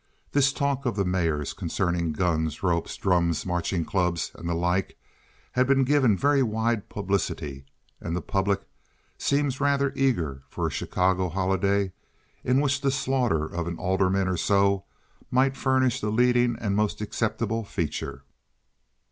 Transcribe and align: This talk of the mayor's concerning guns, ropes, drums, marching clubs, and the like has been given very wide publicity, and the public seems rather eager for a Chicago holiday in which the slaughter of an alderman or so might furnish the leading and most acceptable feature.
This 0.31 0.51
talk 0.51 0.87
of 0.87 0.95
the 0.95 1.05
mayor's 1.05 1.53
concerning 1.53 2.11
guns, 2.11 2.63
ropes, 2.63 2.97
drums, 2.97 3.45
marching 3.45 3.85
clubs, 3.85 4.31
and 4.33 4.49
the 4.49 4.55
like 4.55 4.97
has 5.51 5.67
been 5.67 5.83
given 5.83 6.17
very 6.17 6.41
wide 6.41 6.89
publicity, 6.89 7.65
and 8.01 8.15
the 8.15 8.21
public 8.23 8.63
seems 9.19 9.61
rather 9.61 9.93
eager 9.95 10.41
for 10.49 10.65
a 10.65 10.71
Chicago 10.71 11.29
holiday 11.29 11.91
in 12.43 12.59
which 12.61 12.81
the 12.81 12.89
slaughter 12.89 13.45
of 13.45 13.67
an 13.67 13.77
alderman 13.77 14.27
or 14.27 14.37
so 14.37 14.85
might 15.29 15.55
furnish 15.55 16.01
the 16.01 16.09
leading 16.09 16.57
and 16.59 16.75
most 16.75 16.99
acceptable 16.99 17.63
feature. 17.63 18.23